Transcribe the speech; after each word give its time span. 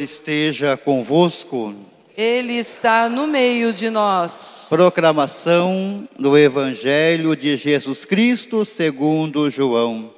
esteja 0.00 0.76
convosco. 0.76 1.74
Ele 2.16 2.54
está 2.54 3.08
no 3.08 3.26
meio 3.26 3.72
de 3.72 3.88
nós. 3.88 4.66
Proclamação 4.68 6.08
do 6.18 6.36
Evangelho 6.36 7.34
de 7.34 7.56
Jesus 7.56 8.04
Cristo 8.04 8.64
segundo 8.64 9.50
João. 9.50 10.12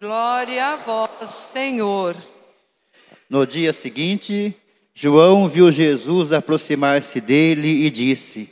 Glória 0.00 0.66
a 0.66 0.76
vós, 0.76 1.28
Senhor. 1.28 2.16
No 3.28 3.46
dia 3.46 3.72
seguinte, 3.72 4.54
João 4.94 5.48
viu 5.48 5.70
Jesus 5.72 6.32
aproximar-se 6.32 7.20
dele 7.20 7.86
e 7.86 7.90
disse: 7.90 8.50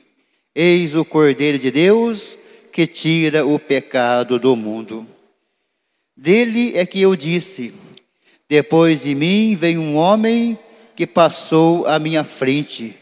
Eis 0.55 0.95
o 0.95 1.05
Cordeiro 1.05 1.59
de 1.59 1.71
Deus 1.71 2.37
que 2.73 2.87
tira 2.87 3.47
o 3.47 3.59
pecado 3.59 4.39
do 4.39 4.55
mundo. 4.55 5.07
Dele 6.17 6.73
é 6.77 6.85
que 6.85 7.01
eu 7.01 7.15
disse: 7.15 7.75
Depois 8.49 9.03
de 9.03 9.15
mim 9.15 9.55
vem 9.55 9.79
um 9.79 9.97
homem 9.97 10.59
que 10.99 11.07
passou 11.07 11.87
à 11.87 11.97
minha 12.01 12.25
frente, 12.25 12.93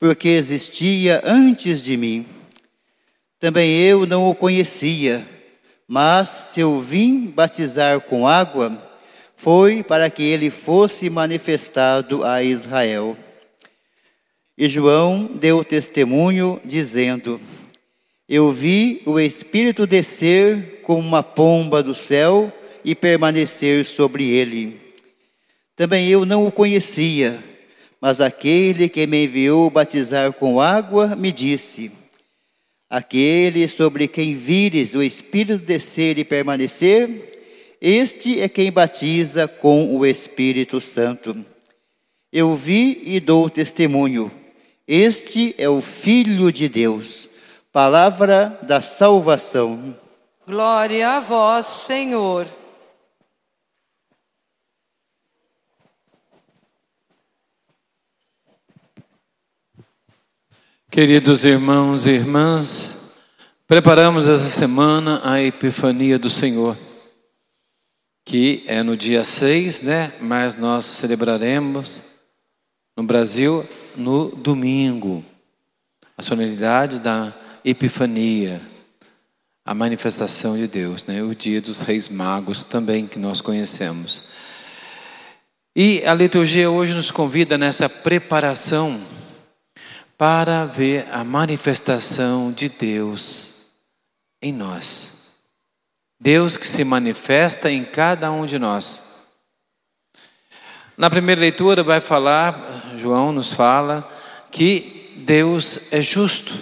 porque 0.00 0.26
existia 0.26 1.22
antes 1.24 1.80
de 1.80 1.96
mim. 1.96 2.26
Também 3.38 3.78
eu 3.80 4.04
não 4.04 4.28
o 4.28 4.34
conhecia, 4.34 5.24
mas 5.86 6.28
se 6.28 6.58
eu 6.58 6.80
vim 6.80 7.26
batizar 7.26 8.00
com 8.00 8.26
água, 8.26 8.76
foi 9.36 9.84
para 9.84 10.10
que 10.10 10.24
ele 10.24 10.50
fosse 10.50 11.08
manifestado 11.08 12.24
a 12.24 12.42
Israel. 12.42 13.16
E 14.56 14.68
João 14.68 15.30
deu 15.32 15.62
testemunho, 15.62 16.60
dizendo: 16.64 17.40
Eu 18.28 18.50
vi 18.50 19.00
o 19.06 19.20
Espírito 19.20 19.86
descer 19.86 20.80
como 20.82 20.98
uma 20.98 21.22
pomba 21.22 21.84
do 21.84 21.94
céu 21.94 22.52
e 22.84 22.96
permanecer 22.96 23.86
sobre 23.86 24.28
ele. 24.28 24.87
Também 25.78 26.08
eu 26.08 26.26
não 26.26 26.44
o 26.44 26.50
conhecia, 26.50 27.38
mas 28.00 28.20
aquele 28.20 28.88
que 28.88 29.06
me 29.06 29.26
enviou 29.26 29.70
batizar 29.70 30.32
com 30.32 30.60
água 30.60 31.14
me 31.14 31.30
disse: 31.30 31.92
Aquele 32.90 33.68
sobre 33.68 34.08
quem 34.08 34.34
vires 34.34 34.94
o 34.94 35.02
Espírito 35.04 35.64
descer 35.64 36.18
e 36.18 36.24
permanecer, 36.24 37.76
este 37.80 38.40
é 38.40 38.48
quem 38.48 38.72
batiza 38.72 39.46
com 39.46 39.96
o 39.96 40.04
Espírito 40.04 40.80
Santo. 40.80 41.36
Eu 42.32 42.56
vi 42.56 43.00
e 43.04 43.20
dou 43.20 43.48
testemunho. 43.48 44.32
Este 44.84 45.54
é 45.58 45.68
o 45.68 45.80
Filho 45.80 46.50
de 46.50 46.68
Deus. 46.68 47.28
Palavra 47.72 48.58
da 48.62 48.80
salvação. 48.80 49.96
Glória 50.44 51.08
a 51.08 51.20
vós, 51.20 51.66
Senhor. 51.66 52.48
Queridos 60.90 61.44
irmãos 61.44 62.06
e 62.06 62.12
irmãs, 62.12 63.12
preparamos 63.66 64.26
essa 64.26 64.46
semana 64.46 65.20
a 65.22 65.38
Epifania 65.38 66.18
do 66.18 66.30
Senhor, 66.30 66.74
que 68.24 68.64
é 68.66 68.82
no 68.82 68.96
dia 68.96 69.22
6, 69.22 69.82
né? 69.82 70.10
Mas 70.22 70.56
nós 70.56 70.86
celebraremos 70.86 72.02
no 72.96 73.02
Brasil 73.02 73.68
no 73.94 74.30
domingo, 74.30 75.22
a 76.16 76.22
solenidade 76.22 77.00
da 77.00 77.34
Epifania, 77.62 78.58
a 79.66 79.74
manifestação 79.74 80.56
de 80.56 80.66
Deus, 80.66 81.04
né? 81.04 81.22
O 81.22 81.34
dia 81.34 81.60
dos 81.60 81.82
Reis 81.82 82.08
Magos 82.08 82.64
também 82.64 83.06
que 83.06 83.18
nós 83.18 83.42
conhecemos. 83.42 84.22
E 85.76 86.02
a 86.06 86.14
liturgia 86.14 86.70
hoje 86.70 86.94
nos 86.94 87.10
convida 87.10 87.58
nessa 87.58 87.90
preparação 87.90 88.98
para 90.18 90.64
ver 90.64 91.08
a 91.12 91.22
manifestação 91.22 92.50
de 92.50 92.68
Deus 92.68 93.68
em 94.42 94.52
nós. 94.52 95.38
Deus 96.20 96.56
que 96.56 96.66
se 96.66 96.82
manifesta 96.82 97.70
em 97.70 97.84
cada 97.84 98.32
um 98.32 98.44
de 98.44 98.58
nós. 98.58 99.28
Na 100.96 101.08
primeira 101.08 101.40
leitura 101.40 101.84
vai 101.84 102.00
falar, 102.00 102.98
João 102.98 103.30
nos 103.30 103.52
fala, 103.52 104.02
que 104.50 105.14
Deus 105.18 105.92
é 105.92 106.02
justo. 106.02 106.52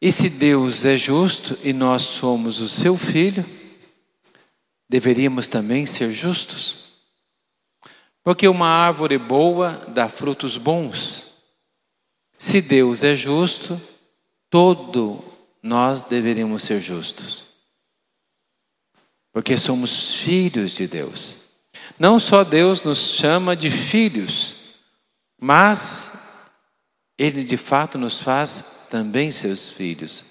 E 0.00 0.12
se 0.12 0.30
Deus 0.30 0.84
é 0.84 0.96
justo 0.96 1.58
e 1.64 1.72
nós 1.72 2.02
somos 2.02 2.60
o 2.60 2.68
seu 2.68 2.96
filho, 2.96 3.44
deveríamos 4.88 5.48
também 5.48 5.84
ser 5.84 6.12
justos. 6.12 6.87
Porque 8.28 8.46
uma 8.46 8.68
árvore 8.68 9.16
boa 9.16 9.70
dá 9.88 10.06
frutos 10.06 10.58
bons. 10.58 11.28
Se 12.36 12.60
Deus 12.60 13.02
é 13.02 13.16
justo, 13.16 13.80
todo 14.50 15.24
nós 15.62 16.02
deveríamos 16.02 16.62
ser 16.62 16.78
justos. 16.78 17.44
Porque 19.32 19.56
somos 19.56 20.16
filhos 20.16 20.72
de 20.72 20.86
Deus. 20.86 21.38
Não 21.98 22.20
só 22.20 22.44
Deus 22.44 22.82
nos 22.82 22.98
chama 22.98 23.56
de 23.56 23.70
filhos, 23.70 24.56
mas 25.40 26.50
Ele 27.16 27.42
de 27.42 27.56
fato 27.56 27.96
nos 27.96 28.18
faz 28.18 28.88
também 28.90 29.32
seus 29.32 29.70
filhos. 29.70 30.26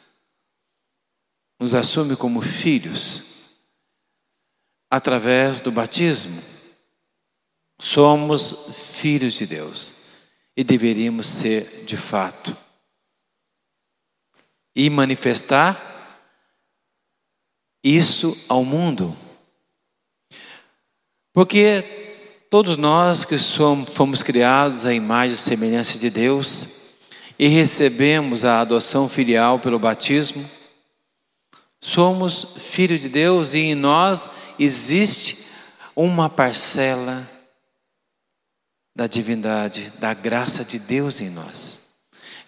Nos 1.60 1.74
assume 1.74 2.16
como 2.16 2.42
filhos 2.42 3.24
através 4.88 5.62
do 5.62 5.72
batismo. 5.72 6.57
Somos 7.80 8.74
filhos 8.74 9.36
de 9.36 9.46
Deus 9.46 9.96
e 10.56 10.64
deveríamos 10.64 11.28
ser 11.28 11.84
de 11.86 11.96
fato. 11.96 12.58
E 14.76 14.90
manifestar 14.90 15.84
isso 17.84 18.38
ao 18.50 18.66
mundo. 18.66 19.16
Porque 21.34 21.84
todos 22.50 22.78
nós 22.78 23.24
que 23.24 23.38
somos, 23.38 23.90
fomos 23.92 24.24
criados 24.24 24.86
à 24.86 24.94
imagem 24.94 25.36
e 25.36 25.38
semelhança 25.38 26.00
de 26.00 26.10
Deus 26.10 26.68
e 27.38 27.48
recebemos 27.48 28.44
a 28.44 28.62
adoção 28.62 29.08
filial 29.08 29.60
pelo 29.60 29.78
batismo, 29.78 30.44
somos 31.80 32.56
filhos 32.58 33.02
de 33.02 33.10
Deus 33.10 33.54
e 33.54 33.60
em 33.60 33.76
nós 33.76 34.30
existe 34.58 35.46
uma 35.96 36.28
parcela 36.28 37.37
da 38.98 39.06
divindade, 39.06 39.94
da 40.00 40.12
graça 40.12 40.66
de 40.66 40.80
Deus 40.80 41.22
em 41.22 41.30
nós. 41.30 41.90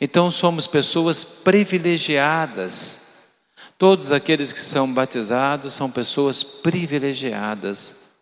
Então 0.01 0.31
somos 0.31 0.65
pessoas 0.65 1.23
privilegiadas. 1.23 3.33
Todos 3.77 4.11
aqueles 4.11 4.51
que 4.51 4.59
são 4.59 4.91
batizados 4.91 5.75
são 5.75 5.91
pessoas 5.91 6.41
privilegiadas 6.41 8.13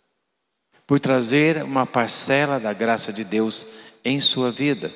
por 0.86 1.00
trazer 1.00 1.64
uma 1.64 1.86
parcela 1.86 2.60
da 2.60 2.74
graça 2.74 3.14
de 3.14 3.24
Deus 3.24 3.66
em 4.04 4.20
sua 4.20 4.52
vida. 4.52 4.94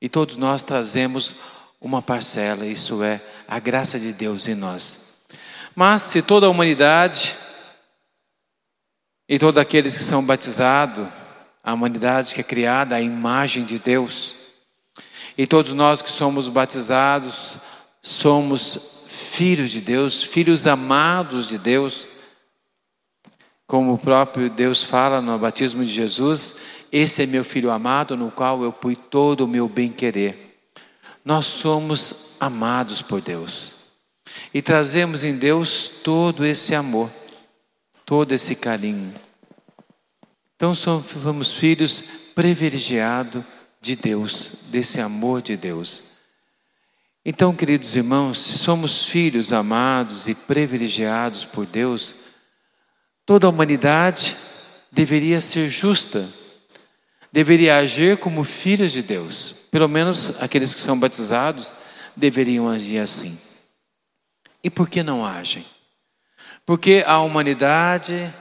E 0.00 0.08
todos 0.08 0.36
nós 0.36 0.62
trazemos 0.62 1.34
uma 1.80 2.00
parcela, 2.00 2.64
isso 2.64 3.02
é 3.02 3.20
a 3.48 3.58
graça 3.58 3.98
de 3.98 4.12
Deus 4.12 4.46
em 4.46 4.54
nós. 4.54 5.16
Mas 5.74 6.02
se 6.02 6.22
toda 6.22 6.46
a 6.46 6.50
humanidade 6.50 7.34
e 9.28 9.36
todos 9.36 9.58
aqueles 9.58 9.96
que 9.96 10.04
são 10.04 10.24
batizados 10.24 11.23
a 11.64 11.72
humanidade 11.72 12.34
que 12.34 12.40
é 12.40 12.44
criada 12.44 12.96
à 12.96 13.00
imagem 13.00 13.64
de 13.64 13.78
Deus. 13.78 14.36
E 15.36 15.46
todos 15.46 15.72
nós 15.72 16.02
que 16.02 16.10
somos 16.10 16.48
batizados 16.48 17.58
somos 18.02 18.78
filhos 19.08 19.70
de 19.70 19.80
Deus, 19.80 20.22
filhos 20.22 20.66
amados 20.66 21.48
de 21.48 21.56
Deus. 21.56 22.08
Como 23.66 23.94
o 23.94 23.98
próprio 23.98 24.50
Deus 24.50 24.82
fala 24.82 25.22
no 25.22 25.38
batismo 25.38 25.82
de 25.82 25.90
Jesus, 25.90 26.56
esse 26.92 27.22
é 27.22 27.26
meu 27.26 27.42
filho 27.42 27.70
amado 27.70 28.14
no 28.14 28.30
qual 28.30 28.62
eu 28.62 28.70
pus 28.70 28.94
todo 29.10 29.46
o 29.46 29.48
meu 29.48 29.66
bem-querer. 29.66 30.60
Nós 31.24 31.46
somos 31.46 32.36
amados 32.38 33.00
por 33.00 33.22
Deus 33.22 33.84
e 34.52 34.60
trazemos 34.60 35.24
em 35.24 35.36
Deus 35.36 35.88
todo 35.88 36.44
esse 36.44 36.74
amor, 36.74 37.10
todo 38.04 38.32
esse 38.32 38.54
carinho. 38.54 39.14
Então 40.64 40.74
somos 40.74 41.52
filhos 41.52 42.04
privilegiados 42.34 43.44
de 43.82 43.94
Deus, 43.94 44.52
desse 44.68 44.98
amor 44.98 45.42
de 45.42 45.58
Deus. 45.58 46.04
Então, 47.22 47.54
queridos 47.54 47.94
irmãos, 47.96 48.40
se 48.40 48.56
somos 48.56 49.04
filhos 49.04 49.52
amados 49.52 50.26
e 50.26 50.34
privilegiados 50.34 51.44
por 51.44 51.66
Deus, 51.66 52.14
toda 53.26 53.46
a 53.46 53.50
humanidade 53.50 54.34
deveria 54.90 55.38
ser 55.38 55.68
justa, 55.68 56.26
deveria 57.30 57.76
agir 57.76 58.16
como 58.16 58.42
filhos 58.42 58.92
de 58.92 59.02
Deus. 59.02 59.66
Pelo 59.70 59.86
menos 59.86 60.40
aqueles 60.40 60.72
que 60.72 60.80
são 60.80 60.98
batizados 60.98 61.74
deveriam 62.16 62.70
agir 62.70 63.00
assim. 63.00 63.38
E 64.62 64.70
por 64.70 64.88
que 64.88 65.02
não 65.02 65.26
agem? 65.26 65.62
Porque 66.64 67.04
a 67.06 67.20
humanidade 67.20 68.32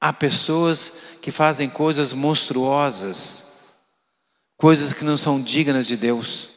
Há 0.00 0.12
pessoas 0.12 1.18
que 1.20 1.30
fazem 1.30 1.68
coisas 1.68 2.12
monstruosas, 2.12 3.74
coisas 4.56 4.94
que 4.94 5.04
não 5.04 5.18
são 5.18 5.40
dignas 5.40 5.86
de 5.86 5.96
Deus. 5.96 6.48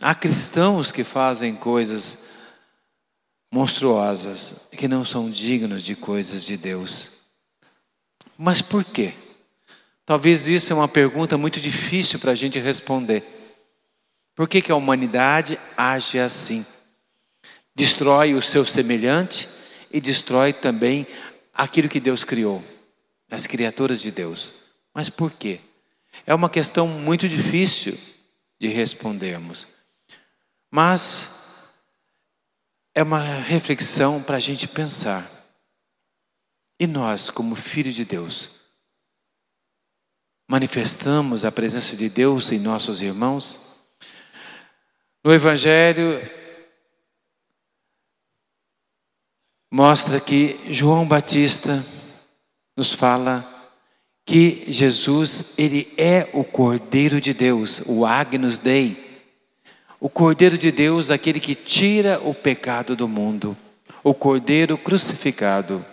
Há 0.00 0.14
cristãos 0.14 0.92
que 0.92 1.02
fazem 1.02 1.54
coisas 1.54 2.28
monstruosas 3.50 4.68
que 4.76 4.86
não 4.86 5.04
são 5.04 5.30
dignos 5.30 5.82
de 5.82 5.96
coisas 5.96 6.44
de 6.44 6.56
Deus. 6.56 7.18
Mas 8.36 8.62
por 8.62 8.84
quê? 8.84 9.12
Talvez 10.04 10.46
isso 10.46 10.72
é 10.72 10.76
uma 10.76 10.88
pergunta 10.88 11.36
muito 11.36 11.60
difícil 11.60 12.18
para 12.18 12.32
a 12.32 12.34
gente 12.34 12.58
responder. 12.58 13.22
Por 14.34 14.48
que, 14.48 14.62
que 14.62 14.70
a 14.70 14.76
humanidade 14.76 15.58
age 15.76 16.18
assim? 16.18 16.64
Destrói 17.74 18.34
o 18.34 18.40
seu 18.40 18.64
semelhante 18.64 19.48
e 19.90 20.00
destrói 20.00 20.52
também 20.52 21.06
aquilo 21.58 21.88
que 21.88 21.98
Deus 21.98 22.22
criou, 22.22 22.64
as 23.28 23.46
criaturas 23.48 24.00
de 24.00 24.12
Deus. 24.12 24.62
Mas 24.94 25.10
por 25.10 25.32
quê? 25.32 25.60
É 26.24 26.32
uma 26.32 26.48
questão 26.48 26.86
muito 26.86 27.28
difícil 27.28 27.98
de 28.60 28.68
respondermos. 28.68 29.66
Mas 30.70 31.74
é 32.94 33.02
uma 33.02 33.20
reflexão 33.20 34.22
para 34.22 34.36
a 34.36 34.40
gente 34.40 34.68
pensar. 34.68 35.28
E 36.78 36.86
nós, 36.86 37.28
como 37.28 37.56
filhos 37.56 37.96
de 37.96 38.04
Deus, 38.04 38.58
manifestamos 40.48 41.44
a 41.44 41.50
presença 41.50 41.96
de 41.96 42.08
Deus 42.08 42.52
em 42.52 42.58
nossos 42.58 43.02
irmãos? 43.02 43.82
No 45.24 45.34
Evangelho, 45.34 46.37
mostra 49.70 50.18
que 50.20 50.58
João 50.70 51.06
Batista 51.06 51.84
nos 52.76 52.92
fala 52.92 53.46
que 54.24 54.64
Jesus, 54.68 55.54
ele 55.56 55.88
é 55.96 56.28
o 56.32 56.44
Cordeiro 56.44 57.20
de 57.20 57.32
Deus, 57.32 57.82
o 57.86 58.04
Agnus 58.04 58.58
Dei. 58.58 58.96
O 59.98 60.08
Cordeiro 60.08 60.56
de 60.56 60.70
Deus, 60.70 61.10
aquele 61.10 61.40
que 61.40 61.54
tira 61.54 62.20
o 62.22 62.34
pecado 62.34 62.94
do 62.94 63.08
mundo, 63.08 63.56
o 64.04 64.14
Cordeiro 64.14 64.76
crucificado. 64.76 65.84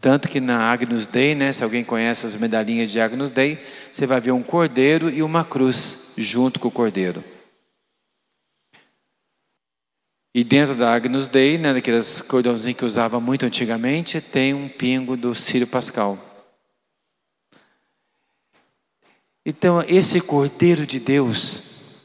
Tanto 0.00 0.28
que 0.28 0.40
na 0.40 0.70
Agnus 0.70 1.06
Dei, 1.06 1.34
né, 1.34 1.52
se 1.52 1.64
alguém 1.64 1.84
conhece 1.84 2.26
as 2.26 2.36
medalhinhas 2.36 2.90
de 2.90 3.00
Agnus 3.00 3.30
Dei, 3.30 3.58
você 3.90 4.06
vai 4.06 4.20
ver 4.20 4.32
um 4.32 4.42
cordeiro 4.42 5.10
e 5.10 5.22
uma 5.22 5.44
cruz 5.44 6.14
junto 6.16 6.60
com 6.60 6.68
o 6.68 6.72
cordeiro. 6.72 7.22
E 10.36 10.44
dentro 10.44 10.74
da 10.74 10.92
Agnus 10.92 11.28
Dei, 11.28 11.56
né, 11.56 11.72
daqueles 11.72 12.20
cordãozinhos 12.20 12.76
que 12.76 12.84
usava 12.84 13.18
muito 13.18 13.46
antigamente, 13.46 14.20
tem 14.20 14.52
um 14.52 14.68
pingo 14.68 15.16
do 15.16 15.34
Círio 15.34 15.66
Pascal. 15.66 16.18
Então, 19.46 19.82
esse 19.88 20.20
Cordeiro 20.20 20.84
de 20.84 21.00
Deus, 21.00 22.04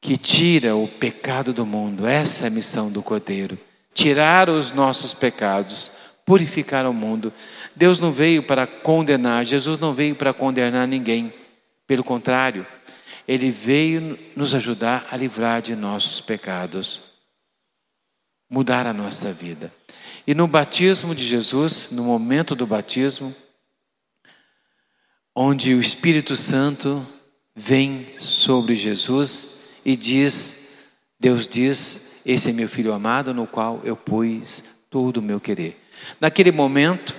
que 0.00 0.18
tira 0.18 0.74
o 0.74 0.88
pecado 0.88 1.52
do 1.52 1.64
mundo, 1.64 2.04
essa 2.04 2.46
é 2.46 2.48
a 2.48 2.50
missão 2.50 2.90
do 2.90 3.04
Cordeiro: 3.04 3.56
tirar 3.94 4.50
os 4.50 4.72
nossos 4.72 5.14
pecados, 5.14 5.92
purificar 6.26 6.86
o 6.86 6.92
mundo. 6.92 7.32
Deus 7.76 8.00
não 8.00 8.10
veio 8.10 8.42
para 8.42 8.66
condenar, 8.66 9.46
Jesus 9.46 9.78
não 9.78 9.94
veio 9.94 10.16
para 10.16 10.34
condenar 10.34 10.88
ninguém, 10.88 11.32
pelo 11.86 12.02
contrário, 12.02 12.66
ele 13.28 13.50
veio 13.50 14.18
nos 14.34 14.54
ajudar 14.54 15.06
a 15.10 15.16
livrar 15.16 15.60
de 15.60 15.76
nossos 15.76 16.18
pecados, 16.18 17.02
mudar 18.48 18.86
a 18.86 18.94
nossa 18.94 19.30
vida. 19.30 19.70
E 20.26 20.32
no 20.32 20.48
batismo 20.48 21.14
de 21.14 21.26
Jesus, 21.26 21.90
no 21.92 22.04
momento 22.04 22.54
do 22.54 22.66
batismo, 22.66 23.34
onde 25.36 25.74
o 25.74 25.80
Espírito 25.80 26.34
Santo 26.36 27.06
vem 27.54 28.18
sobre 28.18 28.74
Jesus 28.74 29.80
e 29.84 29.94
diz: 29.94 30.86
Deus 31.20 31.46
diz, 31.46 32.22
esse 32.24 32.48
é 32.48 32.52
meu 32.54 32.68
filho 32.68 32.94
amado, 32.94 33.34
no 33.34 33.46
qual 33.46 33.82
eu 33.84 33.94
pus 33.94 34.64
todo 34.88 35.18
o 35.18 35.22
meu 35.22 35.38
querer. 35.38 35.78
Naquele 36.18 36.50
momento, 36.50 37.14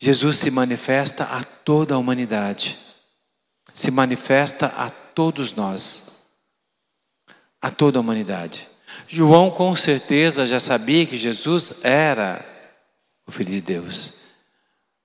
Jesus 0.00 0.38
se 0.38 0.50
manifesta 0.50 1.24
a 1.24 1.44
toda 1.44 1.94
a 1.94 1.98
humanidade 1.98 2.89
se 3.72 3.90
manifesta 3.90 4.66
a 4.66 4.90
todos 4.90 5.54
nós, 5.54 6.26
a 7.60 7.70
toda 7.70 7.98
a 7.98 8.00
humanidade. 8.00 8.68
João 9.06 9.50
com 9.50 9.74
certeza 9.74 10.46
já 10.46 10.60
sabia 10.60 11.06
que 11.06 11.16
Jesus 11.16 11.84
era 11.84 12.44
o 13.26 13.32
Filho 13.32 13.50
de 13.50 13.60
Deus, 13.60 14.14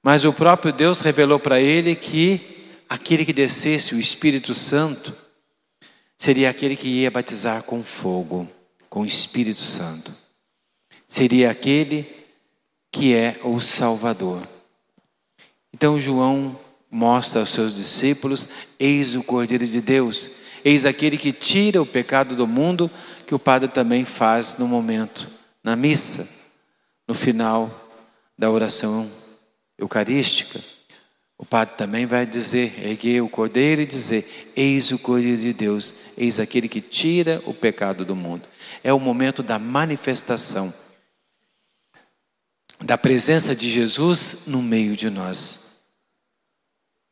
mas 0.04 0.26
o 0.26 0.34
próprio 0.34 0.72
Deus 0.72 1.02
revelou 1.02 1.40
para 1.40 1.60
ele 1.60 1.96
que 1.96 2.42
aquele 2.88 3.26
que 3.26 3.34
descesse 3.34 3.96
o 3.96 4.00
Espírito 4.00 4.54
Santo 4.54 5.14
seria 6.18 6.50
aquele 6.50 6.76
que 6.76 6.88
ia 6.88 7.12
batizar 7.12 7.64
com 7.64 7.84
fogo, 7.84 8.48
com 8.90 9.02
o 9.02 9.06
Espírito 9.06 9.62
Santo. 9.62 10.14
Seria 11.08 11.52
aquele 11.52 12.26
que 12.92 13.14
é 13.14 13.40
o 13.44 13.60
Salvador. 13.60 14.42
Então 15.74 16.00
João 16.00 16.58
mostra 16.96 17.42
aos 17.42 17.50
seus 17.50 17.76
discípulos: 17.76 18.48
Eis 18.80 19.16
o 19.16 19.24
Cordeiro 19.24 19.66
de 19.68 19.82
Deus, 19.82 20.32
eis 20.64 20.86
aquele 20.86 21.18
que 21.18 21.34
tira 21.34 21.82
o 21.82 21.86
pecado 21.86 22.36
do 22.36 22.48
mundo, 22.48 22.90
que 23.28 23.36
o 23.36 23.40
Padre 23.40 23.68
também 23.68 24.06
faz 24.06 24.56
no 24.58 24.66
momento, 24.66 25.30
na 25.62 25.76
missa, 25.76 26.54
no 27.06 27.14
final 27.14 27.70
da 28.38 28.50
oração 28.50 29.12
eucarística. 29.78 30.60
O 31.38 31.46
Padre 31.46 31.76
também 31.76 32.06
vai 32.06 32.26
dizer, 32.26 32.74
erguer 32.82 33.22
o 33.22 33.28
Cordeiro 33.28 33.82
e 33.82 33.86
dizer: 33.86 34.54
Eis 34.56 34.92
o 34.92 34.98
Cordeiro 34.98 35.38
de 35.38 35.52
Deus, 35.52 35.94
eis 36.18 36.40
aquele 36.40 36.70
que 36.70 36.80
tira 36.80 37.42
o 37.46 37.54
pecado 37.54 38.06
do 38.06 38.16
mundo. 38.16 38.48
É 38.82 38.94
o 38.94 39.00
momento 39.00 39.44
da 39.44 39.60
manifestação 39.60 40.74
da 42.80 42.98
presença 42.98 43.54
de 43.56 43.70
Jesus 43.70 44.44
no 44.48 44.62
meio 44.62 44.96
de 44.96 45.10
nós. 45.10 45.65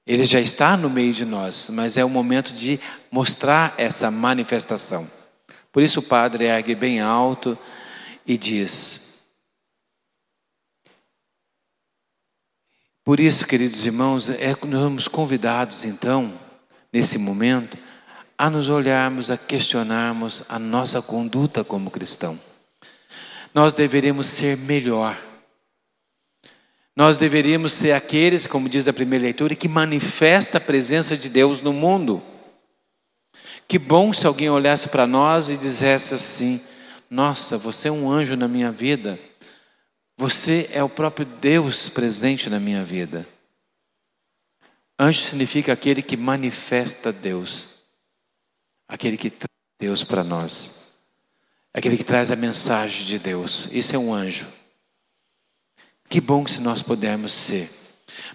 Ele 0.06 0.26
já 0.26 0.40
está 0.40 0.76
no 0.76 0.90
meio 0.90 1.14
de 1.14 1.24
nós, 1.24 1.70
mas 1.72 1.96
é 1.96 2.04
o 2.04 2.10
momento 2.10 2.54
de 2.54 2.80
mostrar 3.10 3.74
essa 3.78 4.12
manifestação. 4.12 5.10
Por 5.72 5.82
isso 5.82 6.02
o 6.02 6.04
padre 6.04 6.46
ergue 6.46 6.76
bem 6.76 7.00
alto 7.00 7.58
e 8.28 8.38
diz: 8.38 9.24
Por 13.04 13.20
isso, 13.20 13.48
queridos 13.48 13.86
irmãos, 13.86 14.30
é 14.30 14.54
que 14.54 14.68
nós 14.68 14.82
somos 14.82 15.08
convidados 15.08 15.86
então, 15.86 16.34
nesse 16.92 17.18
momento, 17.18 17.78
a 18.38 18.50
nos 18.50 18.68
olharmos, 18.68 19.32
a 19.32 19.38
questionarmos 19.38 20.44
a 20.50 20.60
nossa 20.60 21.02
conduta 21.02 21.64
como 21.64 21.90
cristão. 21.90 22.38
Nós 23.54 23.74
deveríamos 23.74 24.28
ser 24.28 24.58
melhor 24.58 25.18
nós 26.96 27.18
deveríamos 27.18 27.74
ser 27.74 27.94
aqueles, 27.94 28.46
como 28.46 28.70
diz 28.70 28.88
a 28.88 28.94
primeira 28.94 29.24
leitura, 29.24 29.56
que 29.56 29.68
manifesta 29.68 30.60
a 30.60 30.62
presença 30.62 31.18
de 31.18 31.28
Deus 31.28 31.62
no 31.62 31.74
mundo. 31.74 32.22
Que 33.68 33.80
bom 33.80 34.14
se 34.14 34.28
alguém 34.28 34.50
olhasse 34.50 34.90
para 34.90 35.08
nós 35.08 35.50
e 35.50 35.58
dissesse 35.58 36.14
assim: 36.14 36.62
Nossa, 37.10 37.58
você 37.58 37.88
é 37.88 37.92
um 37.92 38.12
anjo 38.12 38.36
na 38.36 38.48
minha 38.48 38.72
vida. 38.72 39.20
Você 40.18 40.70
é 40.72 40.84
o 40.84 40.90
próprio 40.90 41.26
Deus 41.26 41.90
presente 41.90 42.50
na 42.50 42.60
minha 42.60 42.84
vida. 42.84 43.28
Anjo 45.00 45.22
significa 45.22 45.74
aquele 45.74 46.04
que 46.04 46.16
manifesta 46.16 47.12
Deus, 47.12 47.70
aquele 48.88 49.18
que 49.18 49.32
traz 49.32 49.50
Deus 49.80 50.04
para 50.04 50.24
nós, 50.24 50.92
aquele 51.74 51.98
que 51.98 52.04
traz 52.04 52.30
a 52.32 52.36
mensagem 52.36 53.08
de 53.08 53.18
Deus. 53.18 53.68
Isso 53.72 53.96
é 53.96 54.00
um 54.00 54.14
anjo. 54.14 54.48
Que 56.14 56.22
bom 56.22 56.46
se 56.46 56.62
nós 56.62 56.80
pudermos 56.80 57.34
ser. 57.34 57.68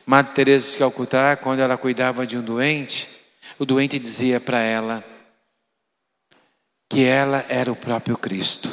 Madre 0.04 0.34
Teresa 0.34 0.72
de 0.72 0.78
Calcutá, 0.78 1.36
quando 1.36 1.60
ela 1.60 1.76
cuidava 1.76 2.26
de 2.26 2.36
um 2.36 2.42
doente, 2.42 3.08
o 3.56 3.64
doente 3.64 4.00
dizia 4.00 4.40
para 4.40 4.58
ela 4.58 5.04
que 6.90 7.04
ela 7.04 7.46
era 7.48 7.70
o 7.70 7.76
próprio 7.76 8.18
Cristo. 8.18 8.68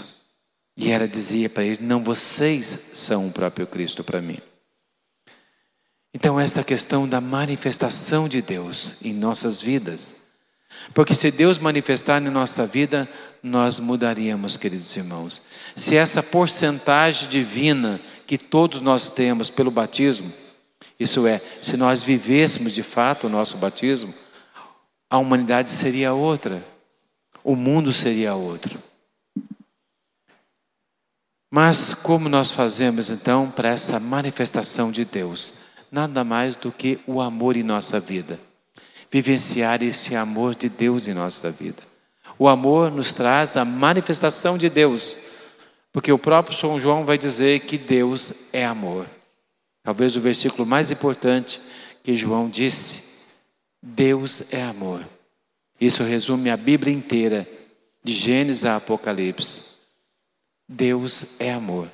E 0.75 0.89
ela 0.89 1.07
dizia 1.07 1.47
para 1.47 1.63
ele: 1.63 1.83
Não, 1.83 2.03
vocês 2.03 2.65
são 2.95 3.27
o 3.27 3.31
próprio 3.31 3.67
Cristo 3.67 4.03
para 4.03 4.19
mim. 4.19 4.39
Então, 6.11 6.39
essa 6.39 6.63
questão 6.63 7.07
da 7.07 7.21
manifestação 7.21 8.27
de 8.27 8.41
Deus 8.41 8.95
em 9.03 9.13
nossas 9.13 9.61
vidas. 9.61 10.29
Porque 10.95 11.13
se 11.13 11.29
Deus 11.29 11.59
manifestar 11.59 12.19
na 12.19 12.31
nossa 12.31 12.65
vida, 12.65 13.07
nós 13.43 13.79
mudaríamos, 13.79 14.57
queridos 14.57 14.95
irmãos. 14.95 15.43
Se 15.75 15.95
essa 15.95 16.23
porcentagem 16.23 17.29
divina 17.29 18.01
que 18.25 18.37
todos 18.37 18.81
nós 18.81 19.09
temos 19.09 19.49
pelo 19.49 19.71
batismo, 19.71 20.31
isso 20.99 21.27
é, 21.27 21.41
se 21.61 21.75
nós 21.75 22.03
vivêssemos 22.03 22.71
de 22.71 22.83
fato 22.83 23.27
o 23.27 23.29
nosso 23.29 23.57
batismo, 23.57 24.13
a 25.09 25.17
humanidade 25.17 25.69
seria 25.69 26.13
outra, 26.13 26.63
o 27.43 27.55
mundo 27.55 27.91
seria 27.91 28.33
outro. 28.33 28.79
Mas 31.51 31.93
como 31.93 32.27
nós 32.27 32.51
fazemos 32.51 33.09
então 33.09 33.49
para 33.49 33.69
essa 33.69 33.99
manifestação 33.99 34.91
de 34.91 35.05
Deus? 35.05 35.53
Nada 35.91 36.23
mais 36.23 36.55
do 36.55 36.71
que 36.71 36.99
o 37.07 37.21
amor 37.21 37.55
em 37.55 37.63
nossa 37.63 37.99
vida. 37.99 38.39
Vivenciar 39.09 39.81
esse 39.81 40.15
amor 40.15 40.55
de 40.55 40.67
Deus 40.67 41.07
em 41.07 41.13
nossa 41.13 41.51
vida. 41.51 41.81
O 42.37 42.49
amor 42.49 42.91
nos 42.91 43.13
traz 43.13 43.55
a 43.55 43.63
manifestação 43.63 44.57
de 44.57 44.69
Deus, 44.69 45.15
porque 45.95 46.11
o 46.11 46.19
próprio 46.19 46.53
São 46.53 46.77
João 46.77 47.05
vai 47.05 47.17
dizer 47.17 47.61
que 47.61 47.77
Deus 47.77 48.51
é 48.51 48.65
amor. 48.65 49.07
Talvez 49.81 50.17
o 50.17 50.19
versículo 50.19 50.65
mais 50.65 50.91
importante 50.91 51.61
que 52.03 52.17
João 52.17 52.49
disse: 52.49 53.37
Deus 53.81 54.51
é 54.51 54.61
amor. 54.61 55.01
Isso 55.79 56.03
resume 56.03 56.49
a 56.49 56.57
Bíblia 56.57 56.93
inteira, 56.93 57.47
de 58.03 58.11
Gênesis 58.11 58.65
a 58.65 58.75
Apocalipse. 58.75 59.61
Deus 60.67 61.39
é 61.39 61.53
amor. 61.53 61.87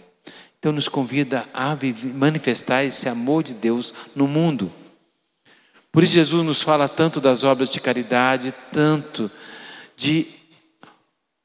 Então 0.58 0.72
nos 0.72 0.88
convida 0.88 1.48
a 1.54 1.78
manifestar 2.16 2.84
esse 2.84 3.08
amor 3.08 3.44
de 3.44 3.54
Deus 3.54 3.94
no 4.16 4.28
mundo. 4.28 4.74
Por 5.92 6.02
isso 6.02 6.14
Jesus 6.14 6.44
nos 6.44 6.64
fala 6.64 6.90
tanto 6.90 7.22
das 7.22 7.44
obras 7.44 7.70
de 7.70 7.80
caridade, 7.80 8.52
tanto 8.72 9.30
de 9.96 10.41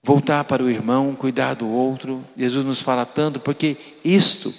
voltar 0.07 0.45
para 0.45 0.63
o 0.63 0.71
irmão, 0.71 1.17
cuidar 1.17 1.55
do 1.55 1.69
outro. 1.69 2.25
Jesus 2.37 2.65
nos 2.65 2.81
fala 2.81 3.05
tanto 3.05 3.41
porque 3.41 3.77
isto 4.05 4.55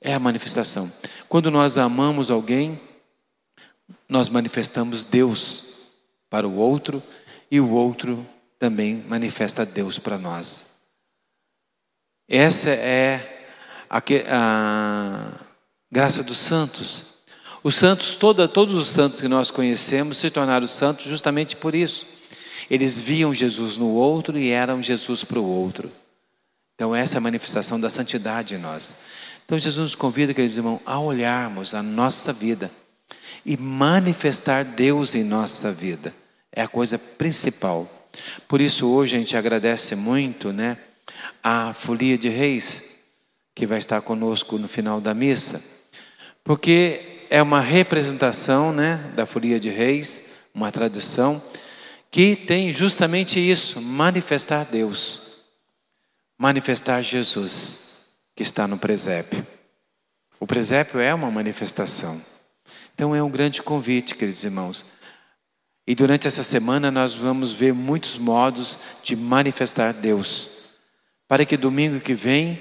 é 0.00 0.14
a 0.14 0.20
manifestação. 0.20 0.88
Quando 1.28 1.50
nós 1.50 1.76
amamos 1.76 2.30
alguém, 2.30 2.80
nós 4.08 4.28
manifestamos 4.28 5.04
Deus 5.04 5.64
para 6.30 6.46
o 6.46 6.54
outro 6.54 7.02
e 7.50 7.58
o 7.58 7.68
outro 7.72 8.24
também 8.60 9.04
manifesta 9.08 9.66
Deus 9.66 9.98
para 9.98 10.16
nós. 10.16 10.76
Essa 12.28 12.70
é 12.70 13.48
a, 13.90 14.00
a 14.28 15.44
graça 15.90 16.22
dos 16.22 16.38
santos. 16.38 17.06
Os 17.64 17.74
santos, 17.74 18.14
toda, 18.14 18.46
todos 18.46 18.76
os 18.76 18.86
santos 18.86 19.20
que 19.20 19.26
nós 19.26 19.50
conhecemos 19.50 20.18
se 20.18 20.30
tornaram 20.30 20.68
santos 20.68 21.06
justamente 21.06 21.56
por 21.56 21.74
isso. 21.74 22.06
Eles 22.72 22.98
viam 22.98 23.34
Jesus 23.34 23.76
no 23.76 23.90
outro 23.90 24.38
e 24.38 24.50
eram 24.50 24.80
Jesus 24.80 25.22
para 25.22 25.38
o 25.38 25.44
outro. 25.44 25.92
Então, 26.74 26.96
essa 26.96 27.16
é 27.16 27.18
a 27.18 27.20
manifestação 27.20 27.78
da 27.78 27.90
santidade 27.90 28.54
em 28.54 28.58
nós. 28.58 28.96
Então, 29.44 29.58
Jesus 29.58 29.82
nos 29.84 29.94
convida, 29.94 30.32
queridos 30.32 30.56
irmãos, 30.56 30.80
a 30.86 30.98
olharmos 30.98 31.74
a 31.74 31.82
nossa 31.82 32.32
vida 32.32 32.70
e 33.44 33.58
manifestar 33.58 34.64
Deus 34.64 35.14
em 35.14 35.22
nossa 35.22 35.70
vida. 35.70 36.14
É 36.50 36.62
a 36.62 36.68
coisa 36.68 36.98
principal. 36.98 37.86
Por 38.48 38.58
isso, 38.58 38.86
hoje 38.88 39.16
a 39.16 39.18
gente 39.18 39.36
agradece 39.36 39.94
muito, 39.94 40.50
né? 40.50 40.78
a 41.42 41.74
Folia 41.74 42.16
de 42.16 42.28
Reis, 42.28 43.00
que 43.54 43.66
vai 43.66 43.78
estar 43.78 44.00
conosco 44.00 44.58
no 44.58 44.68
final 44.68 45.00
da 45.00 45.12
missa, 45.12 45.62
porque 46.44 47.26
é 47.30 47.42
uma 47.42 47.60
representação 47.60 48.72
né, 48.72 49.12
da 49.14 49.26
Folia 49.26 49.58
de 49.58 49.68
Reis, 49.68 50.30
uma 50.54 50.70
tradição, 50.70 51.42
que 52.12 52.36
tem 52.36 52.72
justamente 52.72 53.40
isso: 53.40 53.80
manifestar 53.80 54.64
Deus, 54.66 55.22
manifestar 56.38 57.02
Jesus, 57.02 58.10
que 58.36 58.42
está 58.42 58.68
no 58.68 58.78
presépio. 58.78 59.44
O 60.38 60.46
presépio 60.46 61.00
é 61.00 61.12
uma 61.14 61.30
manifestação. 61.30 62.20
Então 62.94 63.16
é 63.16 63.22
um 63.22 63.30
grande 63.30 63.62
convite, 63.62 64.14
queridos 64.14 64.44
irmãos. 64.44 64.84
E 65.86 65.94
durante 65.94 66.28
essa 66.28 66.42
semana 66.42 66.90
nós 66.90 67.14
vamos 67.14 67.52
ver 67.52 67.72
muitos 67.72 68.16
modos 68.16 68.78
de 69.02 69.16
manifestar 69.16 69.92
Deus 69.92 70.50
para 71.26 71.46
que 71.46 71.56
domingo 71.56 71.98
que 71.98 72.14
vem, 72.14 72.60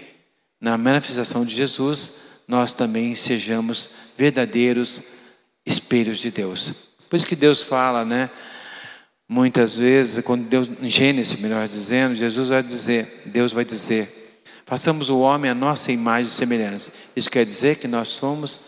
na 0.59 0.77
manifestação 0.77 1.43
de 1.43 1.55
Jesus, 1.55 2.43
nós 2.47 2.73
também 2.73 3.13
sejamos 3.13 3.89
verdadeiros 4.17 5.03
espelhos 5.65 6.19
de 6.19 6.31
Deus. 6.31 6.73
Por 7.09 7.17
isso 7.17 7.27
que 7.27 7.35
Deus 7.35 7.61
fala, 7.61 8.05
né? 8.05 8.29
Muitas 9.33 9.77
vezes, 9.77 10.21
quando 10.25 10.43
Deus, 10.43 10.69
em 10.81 10.89
Gênesis, 10.89 11.39
melhor 11.39 11.65
dizendo, 11.65 12.13
Jesus 12.13 12.49
vai 12.49 12.61
dizer, 12.61 13.07
Deus 13.27 13.53
vai 13.53 13.63
dizer, 13.63 14.05
façamos 14.65 15.09
o 15.09 15.19
homem 15.19 15.49
a 15.49 15.55
nossa 15.55 15.89
imagem 15.89 16.27
e 16.27 16.33
semelhança. 16.33 16.91
Isso 17.15 17.31
quer 17.31 17.45
dizer 17.45 17.77
que 17.77 17.87
nós 17.87 18.09
somos 18.09 18.63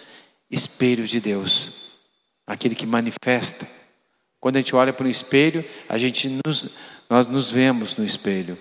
espelhos 0.50 1.10
de 1.10 1.20
Deus, 1.20 1.98
aquele 2.48 2.76
que 2.76 2.86
manifesta. 2.86 3.68
Quando 4.40 4.56
a 4.56 4.60
gente 4.60 4.74
olha 4.74 4.94
para 4.94 5.06
o 5.06 5.10
espelho, 5.10 5.66
a 5.90 5.98
gente 5.98 6.40
nos, 6.46 6.70
nós 7.10 7.28
nos 7.28 7.52
vemos 7.52 7.98
no 7.98 8.06
espelho. 8.06 8.58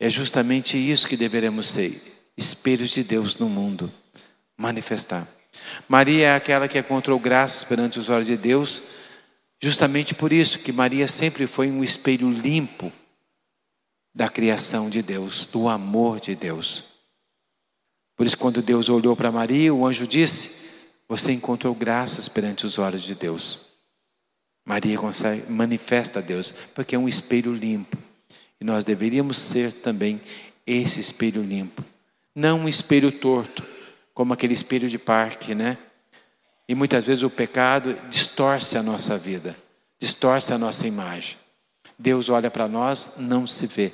É 0.00 0.10
justamente 0.10 0.76
isso 0.76 1.06
que 1.06 1.16
deveremos 1.16 1.68
ser: 1.68 1.96
espelhos 2.36 2.90
de 2.90 3.04
Deus 3.04 3.36
no 3.36 3.48
mundo, 3.48 3.88
manifestar. 4.56 5.24
Maria 5.88 6.26
é 6.26 6.34
aquela 6.34 6.66
que 6.66 6.76
encontrou 6.76 7.20
graças 7.20 7.62
perante 7.62 8.00
os 8.00 8.08
olhos 8.08 8.26
de 8.26 8.36
Deus, 8.36 8.82
justamente 9.60 10.14
por 10.14 10.32
isso 10.32 10.60
que 10.60 10.72
Maria 10.72 11.08
sempre 11.08 11.46
foi 11.46 11.70
um 11.70 11.82
espelho 11.82 12.30
limpo 12.30 12.92
da 14.14 14.28
criação 14.28 14.90
de 14.90 15.02
Deus, 15.02 15.44
do 15.46 15.68
amor 15.68 16.20
de 16.20 16.34
Deus. 16.34 16.84
Por 18.16 18.26
isso, 18.26 18.36
quando 18.36 18.60
Deus 18.60 18.88
olhou 18.88 19.14
para 19.14 19.30
Maria, 19.30 19.72
o 19.72 19.86
anjo 19.86 20.06
disse: 20.06 20.90
Você 21.08 21.32
encontrou 21.32 21.74
graças 21.74 22.28
perante 22.28 22.66
os 22.66 22.78
olhos 22.78 23.04
de 23.04 23.14
Deus. 23.14 23.68
Maria 24.66 24.98
consegue, 24.98 25.50
manifesta 25.50 26.18
a 26.18 26.22
Deus, 26.22 26.52
porque 26.74 26.94
é 26.96 26.98
um 26.98 27.08
espelho 27.08 27.54
limpo. 27.54 27.96
E 28.60 28.64
nós 28.64 28.84
deveríamos 28.84 29.38
ser 29.38 29.72
também 29.72 30.20
esse 30.66 31.00
espelho 31.00 31.42
limpo. 31.42 31.82
Não 32.34 32.60
um 32.60 32.68
espelho 32.68 33.10
torto, 33.12 33.64
como 34.12 34.34
aquele 34.34 34.52
espelho 34.52 34.88
de 34.88 34.98
parque, 34.98 35.54
né? 35.54 35.78
E 36.68 36.74
muitas 36.74 37.04
vezes 37.04 37.22
o 37.22 37.30
pecado 37.30 37.96
distorce 38.10 38.76
a 38.76 38.82
nossa 38.82 39.16
vida, 39.16 39.56
distorce 39.98 40.52
a 40.52 40.58
nossa 40.58 40.86
imagem. 40.86 41.36
Deus 41.98 42.28
olha 42.28 42.50
para 42.50 42.68
nós, 42.68 43.14
não 43.18 43.46
se 43.46 43.66
vê. 43.66 43.90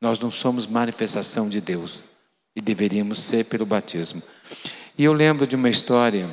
Nós 0.00 0.18
não 0.18 0.30
somos 0.30 0.66
manifestação 0.66 1.48
de 1.48 1.60
Deus 1.60 2.08
e 2.56 2.60
deveríamos 2.60 3.20
ser 3.22 3.44
pelo 3.44 3.64
batismo. 3.64 4.20
E 4.98 5.04
eu 5.04 5.12
lembro 5.12 5.46
de 5.46 5.54
uma 5.54 5.70
história 5.70 6.28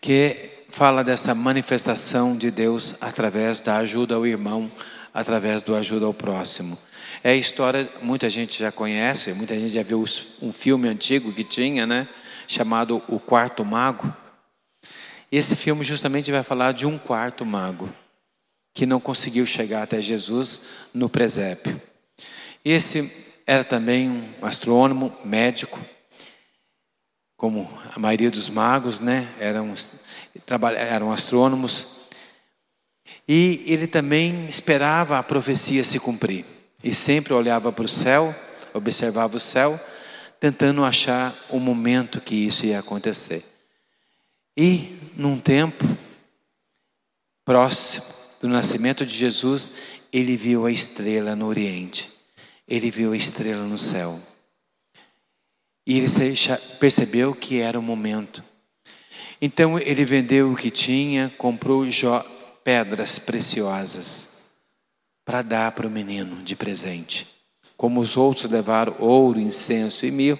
que 0.00 0.50
fala 0.70 1.04
dessa 1.04 1.34
manifestação 1.34 2.36
de 2.36 2.50
Deus 2.50 2.96
através 3.00 3.60
da 3.60 3.76
ajuda 3.76 4.14
ao 4.14 4.26
irmão, 4.26 4.72
através 5.12 5.62
do 5.62 5.76
ajuda 5.76 6.06
ao 6.06 6.14
próximo. 6.14 6.76
É 7.22 7.30
a 7.30 7.36
história, 7.36 7.88
muita 8.00 8.28
gente 8.30 8.58
já 8.58 8.72
conhece, 8.72 9.32
muita 9.34 9.54
gente 9.54 9.68
já 9.68 9.82
viu 9.82 10.02
um 10.40 10.52
filme 10.52 10.88
antigo 10.88 11.32
que 11.32 11.44
tinha, 11.44 11.86
né? 11.86 12.08
Chamado 12.46 13.02
O 13.08 13.18
Quarto 13.18 13.64
Mago. 13.64 14.12
Esse 15.30 15.56
filme 15.56 15.84
justamente 15.84 16.30
vai 16.30 16.42
falar 16.42 16.72
de 16.72 16.84
um 16.84 16.98
quarto 16.98 17.46
mago 17.46 17.88
que 18.74 18.84
não 18.84 19.00
conseguiu 19.00 19.46
chegar 19.46 19.82
até 19.82 20.00
Jesus 20.00 20.90
no 20.94 21.08
presépio. 21.08 21.80
Esse 22.64 23.40
era 23.46 23.64
também 23.64 24.10
um 24.10 24.46
astrônomo, 24.46 25.10
médico, 25.24 25.80
como 27.36 27.68
a 27.94 27.98
maioria 27.98 28.30
dos 28.30 28.48
magos, 28.48 29.00
né? 29.00 29.26
Eram, 29.40 29.74
eram 30.76 31.10
astrônomos. 31.10 32.02
E 33.26 33.64
ele 33.66 33.86
também 33.86 34.46
esperava 34.48 35.18
a 35.18 35.22
profecia 35.22 35.82
se 35.82 35.98
cumprir. 35.98 36.44
E 36.84 36.94
sempre 36.94 37.32
olhava 37.32 37.72
para 37.72 37.84
o 37.84 37.88
céu, 37.88 38.34
observava 38.74 39.36
o 39.36 39.40
céu, 39.40 39.78
tentando 40.42 40.84
achar 40.84 41.32
o 41.50 41.60
momento 41.60 42.20
que 42.20 42.34
isso 42.34 42.66
ia 42.66 42.80
acontecer. 42.80 43.44
E 44.56 44.98
num 45.16 45.38
tempo 45.38 45.84
próximo 47.44 48.06
do 48.40 48.48
nascimento 48.48 49.06
de 49.06 49.14
Jesus, 49.14 49.72
ele 50.12 50.36
viu 50.36 50.66
a 50.66 50.72
estrela 50.72 51.36
no 51.36 51.46
Oriente. 51.46 52.10
Ele 52.66 52.90
viu 52.90 53.12
a 53.12 53.16
estrela 53.16 53.62
no 53.66 53.78
céu. 53.78 54.20
E 55.86 55.96
ele 55.96 56.08
percebeu 56.80 57.36
que 57.36 57.60
era 57.60 57.78
o 57.78 57.82
momento. 57.82 58.42
Então 59.40 59.78
ele 59.78 60.04
vendeu 60.04 60.50
o 60.50 60.56
que 60.56 60.72
tinha, 60.72 61.32
comprou 61.38 61.86
pedras 62.64 63.16
preciosas 63.16 64.54
para 65.24 65.40
dar 65.40 65.70
para 65.70 65.86
o 65.86 65.90
menino 65.90 66.42
de 66.42 66.56
presente. 66.56 67.28
Como 67.82 67.98
os 67.98 68.16
outros 68.16 68.48
levaram 68.48 68.94
ouro, 69.00 69.40
incenso 69.40 70.06
e 70.06 70.10
mil, 70.12 70.38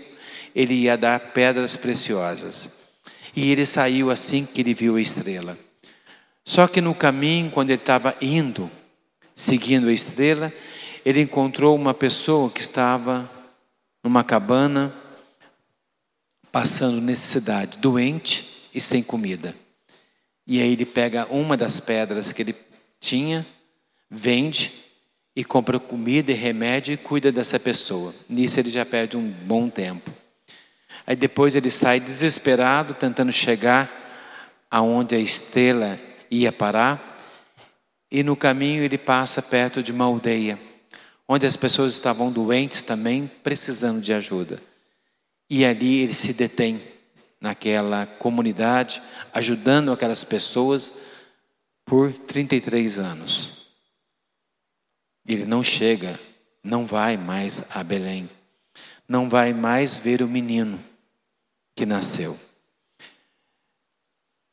ele 0.54 0.74
ia 0.74 0.96
dar 0.96 1.18
pedras 1.18 1.74
preciosas. 1.74 2.90
E 3.34 3.50
ele 3.50 3.66
saiu 3.66 4.12
assim 4.12 4.46
que 4.46 4.60
ele 4.60 4.72
viu 4.72 4.94
a 4.94 5.00
estrela. 5.00 5.58
Só 6.44 6.68
que 6.68 6.80
no 6.80 6.94
caminho, 6.94 7.50
quando 7.50 7.70
ele 7.70 7.80
estava 7.80 8.14
indo, 8.20 8.70
seguindo 9.34 9.88
a 9.88 9.92
estrela, 9.92 10.52
ele 11.04 11.20
encontrou 11.20 11.74
uma 11.74 11.92
pessoa 11.92 12.48
que 12.48 12.60
estava 12.60 13.28
numa 14.04 14.22
cabana, 14.22 14.94
passando 16.52 17.00
necessidade, 17.00 17.78
doente 17.78 18.68
e 18.72 18.80
sem 18.80 19.02
comida. 19.02 19.52
E 20.46 20.62
aí 20.62 20.74
ele 20.74 20.86
pega 20.86 21.26
uma 21.28 21.56
das 21.56 21.80
pedras 21.80 22.30
que 22.30 22.42
ele 22.42 22.54
tinha, 23.00 23.44
vende 24.08 24.82
e 25.34 25.44
compra 25.44 25.78
comida 25.78 26.30
e 26.30 26.34
remédio 26.34 26.92
e 26.92 26.96
cuida 26.96 27.32
dessa 27.32 27.58
pessoa. 27.58 28.14
Nisso 28.28 28.60
ele 28.60 28.70
já 28.70 28.84
perde 28.84 29.16
um 29.16 29.28
bom 29.28 29.68
tempo. 29.68 30.10
Aí 31.06 31.16
depois 31.16 31.56
ele 31.56 31.70
sai 31.70 31.98
desesperado, 31.98 32.94
tentando 32.94 33.32
chegar 33.32 33.90
aonde 34.70 35.14
a 35.14 35.18
estrela 35.18 35.98
ia 36.30 36.52
parar, 36.52 37.18
e 38.10 38.22
no 38.22 38.36
caminho 38.36 38.82
ele 38.82 38.98
passa 38.98 39.42
perto 39.42 39.82
de 39.82 39.90
uma 39.90 40.04
aldeia, 40.04 40.58
onde 41.26 41.46
as 41.46 41.56
pessoas 41.56 41.92
estavam 41.94 42.30
doentes 42.30 42.82
também, 42.82 43.30
precisando 43.42 44.00
de 44.00 44.12
ajuda. 44.12 44.60
E 45.48 45.64
ali 45.64 46.00
ele 46.00 46.12
se 46.12 46.32
detém 46.32 46.80
naquela 47.40 48.06
comunidade, 48.06 49.02
ajudando 49.34 49.92
aquelas 49.92 50.24
pessoas 50.24 50.92
por 51.84 52.12
33 52.12 52.98
anos. 52.98 53.61
Ele 55.26 55.44
não 55.44 55.62
chega, 55.62 56.18
não 56.62 56.84
vai 56.84 57.16
mais 57.16 57.76
a 57.76 57.82
Belém, 57.82 58.28
não 59.08 59.28
vai 59.28 59.52
mais 59.52 59.98
ver 59.98 60.22
o 60.22 60.28
menino 60.28 60.82
que 61.74 61.86
nasceu. 61.86 62.38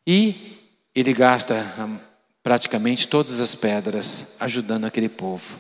E 0.07 0.57
ele 0.95 1.13
gasta 1.13 1.55
praticamente 2.41 3.07
todas 3.07 3.39
as 3.39 3.53
pedras 3.55 4.37
ajudando 4.41 4.85
aquele 4.85 5.09
povo. 5.09 5.59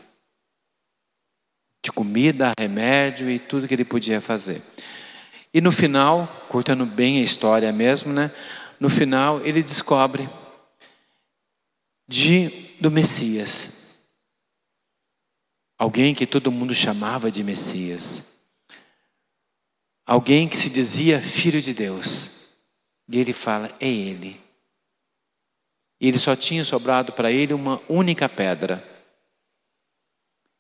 De 1.83 1.91
comida, 1.91 2.51
remédio 2.59 3.29
e 3.29 3.39
tudo 3.39 3.67
que 3.67 3.73
ele 3.73 3.85
podia 3.85 4.19
fazer. 4.19 4.61
E 5.53 5.61
no 5.61 5.71
final, 5.71 6.27
cortando 6.49 6.85
bem 6.85 7.19
a 7.19 7.23
história 7.23 7.71
mesmo, 7.71 8.11
né? 8.11 8.31
No 8.79 8.89
final 8.89 9.41
ele 9.45 9.63
descobre 9.63 10.27
de 12.07 12.49
do 12.79 12.89
Messias. 12.89 13.78
Alguém 15.79 16.13
que 16.13 16.27
todo 16.27 16.51
mundo 16.51 16.73
chamava 16.73 17.31
de 17.31 17.41
Messias. 17.41 18.41
Alguém 20.05 20.47
que 20.47 20.57
se 20.57 20.69
dizia 20.69 21.21
filho 21.21 21.61
de 21.61 21.73
Deus. 21.73 22.57
E 23.07 23.17
ele 23.17 23.31
fala: 23.31 23.73
"É 23.79 23.87
ele". 23.87 24.39
E 26.01 26.07
ele 26.07 26.17
só 26.17 26.35
tinha 26.35 26.65
sobrado 26.65 27.13
para 27.13 27.31
ele 27.31 27.53
uma 27.53 27.81
única 27.87 28.27
pedra. 28.27 28.83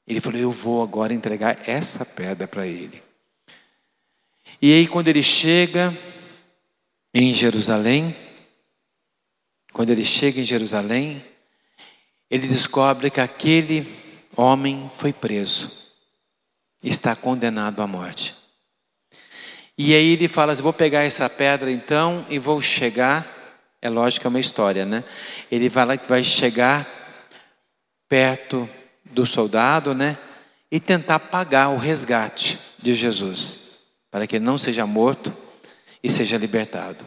Ele 0.07 0.21
falou: 0.21 0.39
Eu 0.39 0.51
vou 0.51 0.81
agora 0.81 1.13
entregar 1.13 1.67
essa 1.67 2.05
pedra 2.05 2.47
para 2.47 2.65
ele. 2.65 3.01
E 4.61 4.73
aí, 4.73 4.87
quando 4.87 5.09
ele 5.09 5.21
chega 5.21 5.95
em 7.13 7.33
Jerusalém, 7.33 8.15
quando 9.71 9.91
ele 9.91 10.03
chega 10.03 10.41
em 10.41 10.45
Jerusalém, 10.45 11.23
ele 12.29 12.47
descobre 12.47 13.09
que 13.09 13.21
aquele 13.21 13.81
homem 14.39 14.89
foi 14.95 15.11
preso, 15.11 15.71
está 16.83 17.15
condenado 17.15 17.81
à 17.81 17.87
morte. 17.87 18.35
E 19.77 19.93
aí 19.93 20.13
ele 20.13 20.27
fala 20.27 20.53
assim: 20.53 20.61
Vou 20.61 20.73
pegar 20.73 21.03
essa 21.03 21.29
pedra 21.29 21.71
então 21.71 22.25
e 22.29 22.39
vou 22.39 22.61
chegar 22.61 23.39
é 23.81 23.89
lógico 23.89 24.27
é 24.27 24.29
uma 24.29 24.39
história, 24.39 24.85
né? 24.85 25.03
Ele 25.49 25.69
fala 25.69 25.97
que 25.97 26.07
vai 26.07 26.23
chegar 26.23 26.87
perto 28.09 28.67
do 29.05 29.25
soldado, 29.25 29.95
né? 29.95 30.17
E 30.69 30.79
tentar 30.79 31.19
pagar 31.19 31.69
o 31.69 31.77
resgate 31.77 32.59
de 32.77 32.93
Jesus, 32.93 33.79
para 34.11 34.27
que 34.27 34.35
ele 34.35 34.45
não 34.45 34.57
seja 34.57 34.85
morto 34.85 35.33
e 36.03 36.09
seja 36.11 36.37
libertado. 36.37 37.05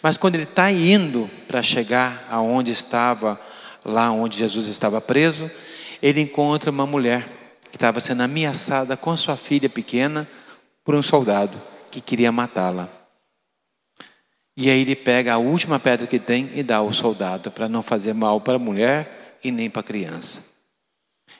Mas 0.00 0.16
quando 0.16 0.36
ele 0.36 0.44
está 0.44 0.70
indo 0.70 1.28
para 1.48 1.62
chegar 1.62 2.24
aonde 2.30 2.70
estava, 2.70 3.40
lá 3.84 4.12
onde 4.12 4.38
Jesus 4.38 4.66
estava 4.66 5.00
preso, 5.00 5.50
ele 6.02 6.20
encontra 6.20 6.70
uma 6.70 6.84
mulher 6.84 7.28
que 7.70 7.76
estava 7.76 8.00
sendo 8.00 8.22
ameaçada 8.22 8.96
com 8.96 9.16
sua 9.16 9.36
filha 9.36 9.70
pequena 9.70 10.28
por 10.84 10.96
um 10.96 11.02
soldado 11.02 11.58
que 11.90 12.00
queria 12.00 12.32
matá-la. 12.32 12.88
E 14.56 14.68
aí 14.68 14.80
ele 14.80 14.96
pega 14.96 15.34
a 15.34 15.38
última 15.38 15.78
pedra 15.78 16.06
que 16.06 16.18
tem 16.18 16.50
e 16.54 16.62
dá 16.62 16.78
ao 16.78 16.92
soldado 16.92 17.50
para 17.50 17.68
não 17.68 17.82
fazer 17.82 18.12
mal 18.12 18.40
para 18.40 18.56
a 18.56 18.58
mulher 18.58 19.38
e 19.42 19.50
nem 19.50 19.70
para 19.70 19.80
a 19.80 19.84
criança. 19.84 20.52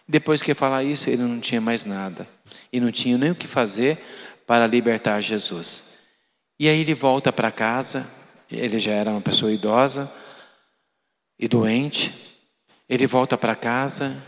Depois 0.08 0.40
que 0.42 0.54
falar 0.54 0.84
isso, 0.84 1.10
ele 1.10 1.22
não 1.22 1.40
tinha 1.40 1.60
mais 1.60 1.84
nada 1.84 2.26
e 2.72 2.80
não 2.80 2.90
tinha 2.90 3.18
nem 3.18 3.32
o 3.32 3.34
que 3.34 3.46
fazer 3.46 3.98
para 4.46 4.66
libertar 4.66 5.20
Jesus. 5.20 5.98
E 6.58 6.68
aí 6.68 6.80
ele 6.80 6.94
volta 6.94 7.32
para 7.32 7.50
casa, 7.50 8.08
ele 8.50 8.78
já 8.78 8.92
era 8.92 9.10
uma 9.10 9.20
pessoa 9.20 9.52
idosa 9.52 10.10
e 11.38 11.48
doente. 11.48 12.14
Ele 12.88 13.06
volta 13.06 13.36
para 13.36 13.54
casa, 13.54 14.22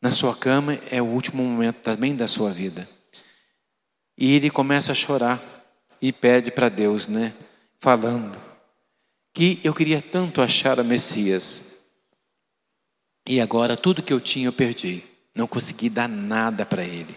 na 0.00 0.12
sua 0.12 0.34
cama 0.34 0.78
é 0.90 1.02
o 1.02 1.06
último 1.06 1.42
momento 1.42 1.76
também 1.76 2.14
da 2.14 2.26
sua 2.26 2.50
vida. 2.50 2.88
E 4.16 4.34
ele 4.34 4.50
começa 4.50 4.92
a 4.92 4.94
chorar 4.94 5.42
e 6.00 6.12
pede 6.12 6.50
para 6.50 6.68
Deus, 6.68 7.08
né? 7.08 7.32
falando 7.80 8.40
que 9.32 9.60
eu 9.62 9.72
queria 9.72 10.02
tanto 10.02 10.42
achar 10.42 10.80
a 10.80 10.84
Messias 10.84 11.82
e 13.26 13.40
agora 13.40 13.76
tudo 13.76 14.02
que 14.02 14.12
eu 14.12 14.20
tinha 14.20 14.48
eu 14.48 14.52
perdi. 14.52 15.04
Não 15.34 15.46
consegui 15.46 15.88
dar 15.88 16.08
nada 16.08 16.66
para 16.66 16.82
ele, 16.82 17.16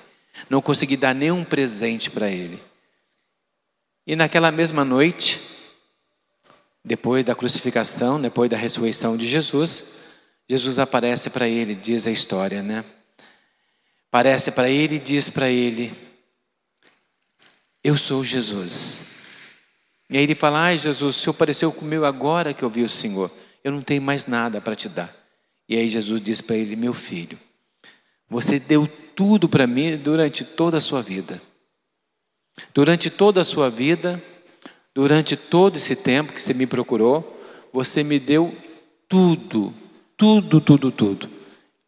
não 0.50 0.62
consegui 0.62 0.96
dar 0.96 1.16
nenhum 1.16 1.44
presente 1.44 2.12
para 2.12 2.30
ele. 2.30 2.62
E 4.06 4.16
naquela 4.16 4.52
mesma 4.52 4.86
noite, 4.86 5.40
depois 6.84 7.26
da 7.26 7.34
crucificação, 7.34 8.22
depois 8.22 8.50
da 8.50 8.58
ressurreição 8.58 9.18
de 9.18 9.28
Jesus, 9.28 10.01
Jesus 10.52 10.80
aparece 10.80 11.30
para 11.30 11.48
ele, 11.48 11.74
diz 11.74 12.06
a 12.08 12.12
história, 12.12 12.62
né? 12.62 12.84
Aparece 14.10 14.52
para 14.52 14.70
ele 14.70 14.96
e 14.96 15.00
diz 15.00 15.30
para 15.30 15.50
ele: 15.50 15.94
Eu 17.82 17.98
sou 17.98 18.22
Jesus 18.22 19.12
e 20.10 20.18
aí 20.18 20.24
ele 20.24 20.36
fala: 20.36 20.64
Ai, 20.64 20.78
Jesus, 20.78 21.16
o 21.16 21.18
Senhor 21.18 21.34
apareceu 21.34 21.72
comigo 21.72 22.04
agora 22.04 22.54
que 22.54 22.64
eu 22.64 22.70
vi 22.70 22.84
o 22.84 22.90
Senhor. 22.90 23.32
Eu 23.64 23.72
não 23.72 23.82
tenho 23.82 24.02
mais 24.02 24.28
nada 24.28 24.60
para 24.60 24.76
te 24.76 24.90
dar. 24.90 25.10
E 25.70 25.78
aí 25.78 25.88
Jesus 25.88 26.20
diz 26.20 26.42
para 26.42 26.58
ele: 26.58 26.76
Meu 26.76 26.94
filho, 26.94 27.40
você 28.28 28.60
deu 28.60 28.86
tudo 29.16 29.48
para 29.48 29.66
mim 29.66 29.96
durante 29.96 30.44
toda 30.44 30.80
a 30.80 30.82
sua 30.82 31.02
vida. 31.02 31.42
Durante 32.74 33.10
toda 33.10 33.40
a 33.40 33.46
sua 33.46 33.70
vida, 33.70 34.22
durante 34.94 35.38
todo 35.38 35.78
esse 35.78 35.96
tempo 35.96 36.34
que 36.34 36.42
você 36.42 36.54
me 36.54 36.68
procurou, 36.68 37.42
você 37.72 38.04
me 38.04 38.20
deu 38.20 38.54
tudo, 39.08 39.74
tudo, 40.22 40.62
tudo, 40.62 40.92
tudo, 40.92 41.28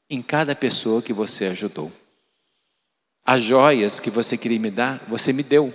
em 0.09 0.19
cada 0.19 0.55
pessoa 0.55 1.03
que 1.03 1.13
você 1.13 1.45
ajudou. 1.45 1.91
As 3.23 3.43
joias 3.43 3.99
que 3.99 4.09
você 4.09 4.35
queria 4.35 4.59
me 4.59 4.71
dar, 4.71 5.05
você 5.07 5.31
me 5.31 5.43
deu 5.43 5.71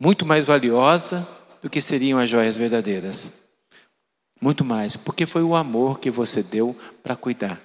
muito 0.00 0.24
mais 0.24 0.44
valiosa 0.44 1.26
do 1.60 1.68
que 1.68 1.80
seriam 1.80 2.16
as 2.16 2.30
joias 2.30 2.56
verdadeiras. 2.56 3.48
Muito 4.40 4.64
mais, 4.64 4.94
porque 4.96 5.26
foi 5.26 5.42
o 5.42 5.56
amor 5.56 5.98
que 5.98 6.12
você 6.12 6.44
deu 6.44 6.76
para 7.02 7.16
cuidar 7.16 7.60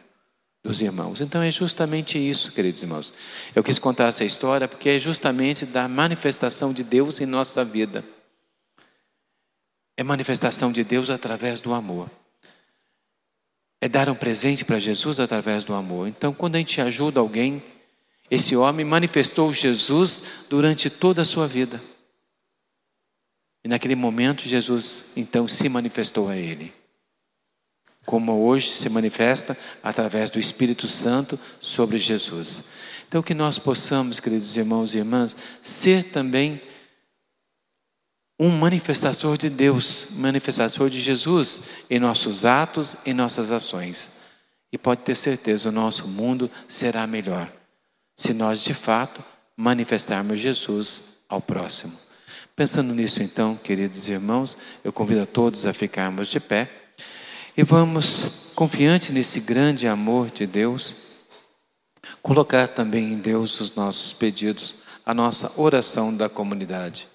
dos 0.63 0.81
irmãos. 0.81 1.21
Então 1.21 1.39
é 1.43 1.51
justamente 1.51 2.17
isso, 2.17 2.51
queridos 2.51 2.81
irmãos. 2.81 3.13
Eu 3.55 3.63
quis 3.63 3.77
contar 3.77 4.05
essa 4.05 4.25
história 4.25 4.67
porque 4.67 4.89
é 4.89 4.99
justamente 4.99 5.67
da 5.67 5.87
manifestação 5.87 6.73
de 6.73 6.83
Deus 6.83 7.21
em 7.21 7.27
nossa 7.27 7.63
vida. 7.63 8.03
É 9.95 10.01
manifestação 10.01 10.71
de 10.71 10.83
Deus 10.83 11.11
através 11.11 11.61
do 11.61 11.75
amor. 11.75 12.09
É 13.83 13.89
dar 13.89 14.07
um 14.07 14.15
presente 14.15 14.63
para 14.63 14.79
Jesus 14.79 15.19
através 15.19 15.65
do 15.65 15.73
amor. 15.73 16.07
Então, 16.07 16.33
quando 16.33 16.55
a 16.55 16.57
gente 16.57 16.79
ajuda 16.79 17.19
alguém, 17.19 17.61
esse 18.31 18.55
homem 18.55 18.85
manifestou 18.85 19.51
Jesus 19.51 20.23
durante 20.49 20.89
toda 20.89 21.23
a 21.23 21.25
sua 21.25 21.49
vida. 21.49 21.83
E 23.61 23.67
naquele 23.67 23.93
momento 23.93 24.47
Jesus 24.47 25.11
então 25.17 25.49
se 25.49 25.67
manifestou 25.67 26.29
a 26.29 26.37
ele. 26.37 26.71
Como 28.05 28.45
hoje 28.45 28.69
se 28.69 28.87
manifesta 28.87 29.57
através 29.83 30.31
do 30.31 30.39
Espírito 30.39 30.87
Santo 30.87 31.37
sobre 31.59 31.97
Jesus. 31.97 32.63
Então 33.09 33.21
que 33.21 33.33
nós 33.33 33.59
possamos, 33.59 34.21
queridos 34.21 34.55
irmãos 34.55 34.95
e 34.95 34.99
irmãs, 34.99 35.35
ser 35.61 36.05
também 36.05 36.61
um 38.39 38.49
manifestador 38.49 39.37
de 39.37 39.49
Deus, 39.49 40.07
manifestador 40.11 40.89
de 40.89 40.99
Jesus 40.99 41.61
em 41.89 41.99
nossos 41.99 42.45
atos, 42.45 42.97
em 43.05 43.13
nossas 43.13 43.51
ações. 43.51 44.23
E 44.71 44.77
pode 44.77 45.01
ter 45.01 45.15
certeza, 45.15 45.69
o 45.69 45.71
nosso 45.71 46.07
mundo 46.07 46.49
será 46.67 47.05
melhor 47.05 47.51
se 48.15 48.33
nós 48.33 48.63
de 48.63 48.73
fato 48.73 49.23
manifestarmos 49.55 50.39
Jesus 50.39 51.19
ao 51.29 51.41
próximo. 51.41 51.93
Pensando 52.55 52.93
nisso, 52.93 53.21
então, 53.21 53.55
queridos 53.55 54.07
irmãos, 54.07 54.57
eu 54.83 54.93
convido 54.93 55.21
a 55.21 55.25
todos 55.25 55.65
a 55.65 55.73
ficarmos 55.73 56.27
de 56.27 56.39
pé 56.39 56.69
e 57.55 57.63
vamos, 57.63 58.51
confiantes 58.55 59.11
nesse 59.11 59.39
grande 59.41 59.87
amor 59.87 60.29
de 60.29 60.45
Deus, 60.45 60.95
colocar 62.21 62.67
também 62.67 63.13
em 63.13 63.17
Deus 63.17 63.59
os 63.59 63.75
nossos 63.75 64.13
pedidos, 64.13 64.75
a 65.05 65.13
nossa 65.13 65.59
oração 65.59 66.15
da 66.15 66.29
comunidade. 66.29 67.07